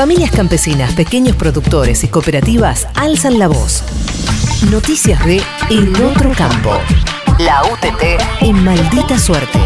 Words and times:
Familias 0.00 0.30
campesinas, 0.30 0.94
pequeños 0.94 1.36
productores 1.36 2.04
y 2.04 2.08
cooperativas 2.08 2.88
alzan 2.94 3.38
la 3.38 3.48
voz. 3.48 3.84
Noticias 4.70 5.22
de 5.26 5.42
En 5.68 5.94
Otro 6.02 6.32
Campo. 6.32 6.72
La 7.38 7.62
UTT 7.64 8.18
en 8.40 8.64
maldita 8.64 9.18
suerte. 9.18 9.58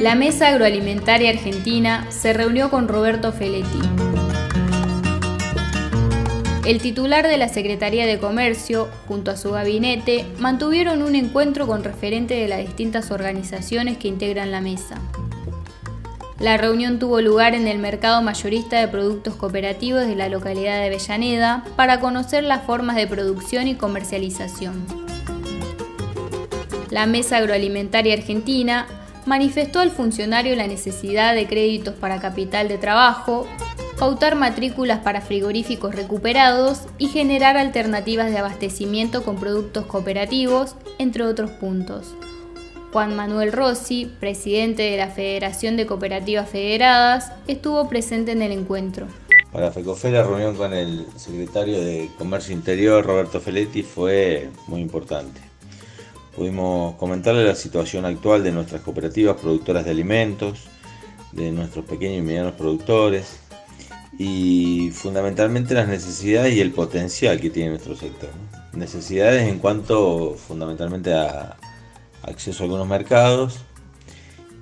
La 0.00 0.14
Mesa 0.14 0.50
Agroalimentaria 0.50 1.30
Argentina 1.30 2.06
se 2.10 2.32
reunió 2.32 2.70
con 2.70 2.86
Roberto 2.86 3.32
Feletti. 3.32 3.80
El 6.64 6.80
titular 6.80 7.28
de 7.28 7.36
la 7.36 7.50
Secretaría 7.50 8.06
de 8.06 8.18
Comercio, 8.18 8.88
junto 9.06 9.30
a 9.30 9.36
su 9.36 9.50
gabinete, 9.50 10.24
mantuvieron 10.38 11.02
un 11.02 11.14
encuentro 11.14 11.66
con 11.66 11.84
referentes 11.84 12.40
de 12.40 12.48
las 12.48 12.60
distintas 12.60 13.10
organizaciones 13.10 13.98
que 13.98 14.08
integran 14.08 14.50
la 14.50 14.62
mesa. 14.62 14.98
La 16.38 16.56
reunión 16.56 16.98
tuvo 16.98 17.20
lugar 17.20 17.54
en 17.54 17.68
el 17.68 17.78
mercado 17.78 18.22
mayorista 18.22 18.80
de 18.80 18.88
productos 18.88 19.34
cooperativos 19.34 20.06
de 20.06 20.16
la 20.16 20.30
localidad 20.30 20.78
de 20.78 20.86
Avellaneda 20.86 21.64
para 21.76 22.00
conocer 22.00 22.44
las 22.44 22.64
formas 22.64 22.96
de 22.96 23.06
producción 23.06 23.68
y 23.68 23.74
comercialización. 23.74 24.86
La 26.88 27.04
Mesa 27.04 27.36
Agroalimentaria 27.36 28.14
Argentina 28.14 28.86
manifestó 29.26 29.80
al 29.80 29.90
funcionario 29.90 30.56
la 30.56 30.66
necesidad 30.66 31.34
de 31.34 31.46
créditos 31.46 31.94
para 31.94 32.20
capital 32.20 32.68
de 32.68 32.78
trabajo, 32.78 33.46
pautar 33.98 34.34
matrículas 34.34 35.00
para 35.00 35.20
frigoríficos 35.20 35.94
recuperados 35.94 36.82
y 36.98 37.08
generar 37.08 37.56
alternativas 37.56 38.30
de 38.30 38.38
abastecimiento 38.38 39.22
con 39.22 39.36
productos 39.36 39.86
cooperativos, 39.86 40.74
entre 40.98 41.24
otros 41.24 41.50
puntos. 41.50 42.14
Juan 42.92 43.16
Manuel 43.16 43.52
Rossi, 43.52 44.06
presidente 44.20 44.82
de 44.82 44.96
la 44.96 45.08
Federación 45.08 45.76
de 45.76 45.86
Cooperativas 45.86 46.48
Federadas, 46.48 47.32
estuvo 47.48 47.88
presente 47.88 48.32
en 48.32 48.42
el 48.42 48.52
encuentro. 48.52 49.06
Para 49.52 49.70
FECOFE 49.70 50.10
la 50.10 50.22
reunión 50.22 50.56
con 50.56 50.72
el 50.72 51.06
secretario 51.16 51.80
de 51.80 52.10
Comercio 52.18 52.54
Interior, 52.54 53.04
Roberto 53.04 53.40
Feletti, 53.40 53.82
fue 53.82 54.50
muy 54.66 54.80
importante. 54.80 55.40
Pudimos 56.34 56.96
comentarle 56.96 57.44
la 57.44 57.54
situación 57.54 58.04
actual 58.04 58.42
de 58.42 58.50
nuestras 58.50 58.82
cooperativas 58.82 59.36
productoras 59.40 59.84
de 59.84 59.92
alimentos, 59.92 60.64
de 61.30 61.52
nuestros 61.52 61.84
pequeños 61.84 62.18
y 62.18 62.22
medianos 62.22 62.54
productores, 62.54 63.40
y 64.18 64.90
fundamentalmente 64.92 65.74
las 65.74 65.88
necesidades 65.88 66.54
y 66.54 66.60
el 66.60 66.72
potencial 66.72 67.40
que 67.40 67.50
tiene 67.50 67.70
nuestro 67.70 67.96
sector. 67.96 68.30
Necesidades 68.72 69.48
en 69.48 69.58
cuanto 69.58 70.34
fundamentalmente 70.34 71.12
a 71.12 71.56
acceso 72.22 72.62
a 72.62 72.66
algunos 72.66 72.86
mercados, 72.86 73.60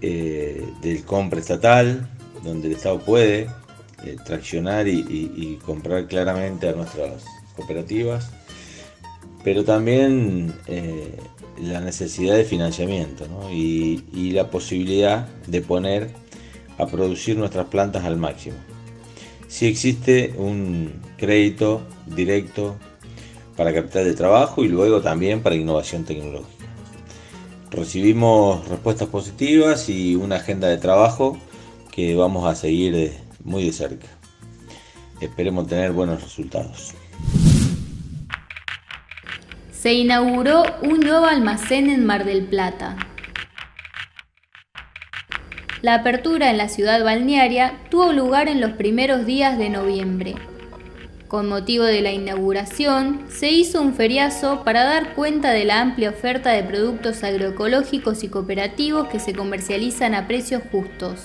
eh, 0.00 0.66
del 0.80 1.04
compra 1.04 1.40
estatal, 1.40 2.08
donde 2.42 2.68
el 2.68 2.74
Estado 2.74 2.98
puede 2.98 3.48
eh, 4.04 4.16
traccionar 4.24 4.88
y, 4.88 5.58
comprar 5.64 6.08
claramente 6.08 6.68
a 6.68 6.72
nuestras 6.72 7.24
cooperativas, 7.54 8.30
pero 9.44 9.64
también 9.64 10.52
eh, 10.66 11.16
la 11.60 11.80
necesidad 11.80 12.34
de 12.34 12.44
financiamiento 12.44 13.26
y, 13.52 14.04
y 14.12 14.32
la 14.32 14.50
posibilidad 14.50 15.28
de 15.46 15.60
poner 15.60 16.10
a 16.78 16.86
producir 16.86 17.36
nuestras 17.36 17.66
plantas 17.66 18.04
al 18.04 18.16
máximo 18.16 18.56
si 19.52 19.66
existe 19.66 20.32
un 20.38 20.90
crédito 21.18 21.82
directo 22.06 22.74
para 23.54 23.74
capital 23.74 24.06
de 24.06 24.14
trabajo 24.14 24.64
y 24.64 24.68
luego 24.68 25.02
también 25.02 25.42
para 25.42 25.54
innovación 25.54 26.06
tecnológica. 26.06 26.64
Recibimos 27.70 28.66
respuestas 28.66 29.08
positivas 29.08 29.90
y 29.90 30.16
una 30.16 30.36
agenda 30.36 30.68
de 30.68 30.78
trabajo 30.78 31.36
que 31.90 32.16
vamos 32.16 32.46
a 32.46 32.54
seguir 32.54 33.12
muy 33.44 33.66
de 33.66 33.72
cerca. 33.74 34.06
Esperemos 35.20 35.66
tener 35.66 35.92
buenos 35.92 36.22
resultados. 36.22 36.94
Se 39.70 39.92
inauguró 39.92 40.62
un 40.82 41.00
nuevo 41.00 41.26
almacén 41.26 41.90
en 41.90 42.06
Mar 42.06 42.24
del 42.24 42.46
Plata. 42.46 43.11
La 45.82 45.94
apertura 45.94 46.48
en 46.48 46.58
la 46.58 46.68
ciudad 46.68 47.02
balnearia 47.02 47.74
tuvo 47.90 48.12
lugar 48.12 48.46
en 48.46 48.60
los 48.60 48.70
primeros 48.70 49.26
días 49.26 49.58
de 49.58 49.68
noviembre. 49.68 50.36
Con 51.26 51.48
motivo 51.48 51.82
de 51.82 52.00
la 52.02 52.12
inauguración, 52.12 53.26
se 53.28 53.50
hizo 53.50 53.82
un 53.82 53.92
feriazo 53.92 54.62
para 54.62 54.84
dar 54.84 55.14
cuenta 55.14 55.50
de 55.50 55.64
la 55.64 55.80
amplia 55.80 56.10
oferta 56.10 56.50
de 56.50 56.62
productos 56.62 57.24
agroecológicos 57.24 58.22
y 58.22 58.28
cooperativos 58.28 59.08
que 59.08 59.18
se 59.18 59.32
comercializan 59.32 60.14
a 60.14 60.28
precios 60.28 60.62
justos. 60.70 61.18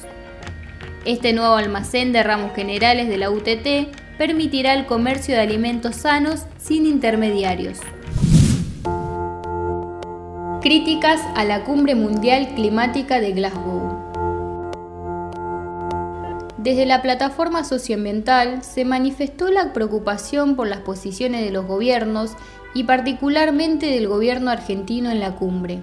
Este 1.05 1.33
nuevo 1.33 1.53
almacén 1.53 2.11
de 2.11 2.23
ramos 2.23 2.55
generales 2.55 3.09
de 3.09 3.17
la 3.17 3.29
UTT 3.29 3.95
permitirá 4.17 4.73
el 4.73 4.87
comercio 4.87 5.35
de 5.35 5.41
alimentos 5.41 5.97
sanos 5.97 6.47
sin 6.57 6.87
intermediarios. 6.87 7.77
Críticas 10.63 11.21
a 11.35 11.43
la 11.43 11.63
Cumbre 11.63 11.93
Mundial 11.93 12.55
Climática 12.55 13.19
de 13.19 13.33
Glasgow. 13.33 14.16
Desde 16.67 16.85
la 16.85 17.01
plataforma 17.01 17.63
socioambiental 17.63 18.61
se 18.61 18.83
manifestó 18.83 19.49
la 19.49 19.71
preocupación 19.71 20.57
por 20.57 20.67
las 20.67 20.81
posiciones 20.81 21.45
de 21.45 21.49
los 21.49 21.65
gobiernos 21.65 22.33
y 22.73 22.83
particularmente 22.83 23.85
del 23.85 24.09
gobierno 24.09 24.51
argentino 24.51 25.09
en 25.09 25.21
la 25.21 25.33
cumbre. 25.33 25.79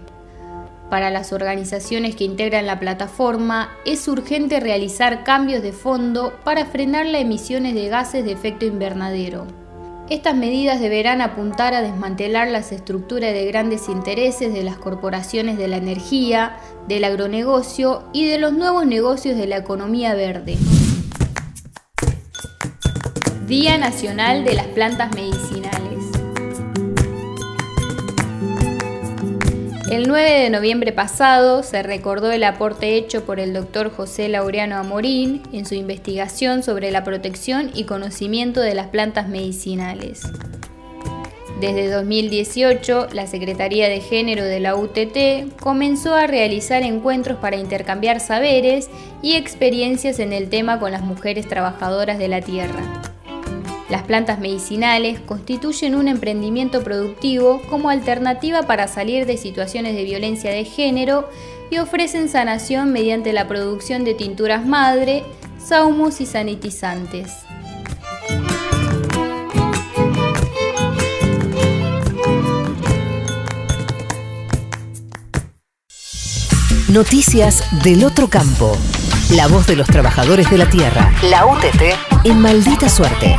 Para 0.91 1.09
las 1.09 1.33
organizaciones 1.33 2.17
que 2.17 2.25
integran 2.25 2.67
la 2.67 2.81
plataforma 2.81 3.71
es 3.87 4.07
urgente 4.09 4.61
realizar 4.61 5.25
cambios 5.25 5.63
de 5.63 5.73
fondo 5.73 6.35
para 6.45 6.67
frenar 6.67 7.07
las 7.07 7.23
emisiones 7.23 7.73
de 7.73 7.89
gases 7.89 8.23
de 8.23 8.33
efecto 8.33 8.67
invernadero. 8.67 9.64
Estas 10.11 10.37
medidas 10.37 10.81
deberán 10.81 11.23
apuntar 11.23 11.73
a 11.73 11.81
desmantelar 11.81 12.49
las 12.49 12.73
estructuras 12.73 13.33
de 13.33 13.47
grandes 13.47 13.89
intereses 13.89 14.53
de 14.53 14.63
las 14.63 14.77
corporaciones 14.77 15.57
de 15.57 15.67
la 15.67 15.79
energía, 15.79 16.59
del 16.87 17.05
agronegocio 17.05 18.03
y 18.13 18.27
de 18.27 18.37
los 18.37 18.53
nuevos 18.53 18.85
negocios 18.85 19.39
de 19.39 19.47
la 19.47 19.57
economía 19.57 20.15
verde. 20.15 20.59
Día 23.47 23.79
Nacional 23.79 24.45
de 24.45 24.53
las 24.53 24.67
Plantas 24.67 25.11
Medicinales. 25.15 25.84
El 29.91 30.09
9 30.09 30.31
de 30.41 30.51
noviembre 30.51 30.93
pasado 30.93 31.63
se 31.63 31.83
recordó 31.83 32.33
el 32.33 32.45
aporte 32.45 32.97
hecho 32.97 33.27
por 33.27 33.39
el 33.39 33.53
doctor 33.53 33.91
José 33.91 34.31
Laureano 34.31 34.77
Amorín 34.77 35.43
en 35.53 35.67
su 35.67 35.75
investigación 35.75 36.63
sobre 36.63 36.91
la 36.91 37.05
protección 37.05 37.71
y 37.75 37.85
conocimiento 37.85 38.61
de 38.61 38.75
las 38.75 38.87
plantas 38.87 39.29
medicinales. 39.29 40.23
Desde 41.61 41.91
2018, 41.91 43.09
la 43.13 43.27
Secretaría 43.27 43.91
de 43.91 44.01
Género 44.01 44.45
de 44.45 44.61
la 44.61 44.75
UTT 44.75 45.61
comenzó 45.61 46.15
a 46.15 46.27
realizar 46.27 46.83
encuentros 46.83 47.37
para 47.37 47.57
intercambiar 47.57 48.21
saberes 48.21 48.89
y 49.21 49.35
experiencias 49.35 50.19
en 50.19 50.33
el 50.33 50.49
tema 50.49 50.81
con 50.81 50.93
las 50.93 51.03
mujeres 51.03 51.47
trabajadoras 51.47 52.19
de 52.19 52.29
la 52.29 52.41
tierra. 52.41 53.14
Las 53.95 54.03
plantas 54.03 54.41
medicinales 54.41 55.21
constituyen 55.21 55.95
un 55.95 56.09
emprendimiento 56.09 56.83
productivo 56.83 57.63
como 57.71 57.91
alternativa 57.91 58.65
para 58.65 58.89
salir 58.89 59.25
de 59.25 59.37
situaciones 59.37 59.95
de 59.95 60.03
violencia 60.03 60.51
de 60.51 60.65
género 60.65 61.31
y 61.71 61.79
ofrecen 61.79 62.29
sanación 62.29 62.93
mediante 62.93 63.33
la 63.33 63.47
producción 63.47 64.03
de 64.03 64.15
tinturas 64.15 64.67
madre, 64.67 65.23
saumos 65.65 66.21
y 66.21 66.27
sanitizantes. 66.27 67.31
Noticias 76.89 77.63
del 77.85 78.03
otro 78.03 78.27
campo. 78.29 78.77
La 79.31 79.49
voz 79.49 79.67
de 79.67 79.75
los 79.75 79.87
trabajadores 79.87 80.51
de 80.51 80.59
la 80.59 80.69
tierra. 80.69 81.11
La 81.23 81.47
UTT 81.47 81.95
en 82.25 82.41
maldita 82.41 82.89
suerte. 82.89 83.37